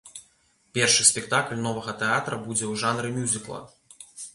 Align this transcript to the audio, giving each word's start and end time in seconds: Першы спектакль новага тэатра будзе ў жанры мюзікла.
Першы 0.77 1.05
спектакль 1.11 1.63
новага 1.67 1.95
тэатра 2.03 2.43
будзе 2.49 2.65
ў 2.73 2.85
жанры 2.87 3.17
мюзікла. 3.21 3.67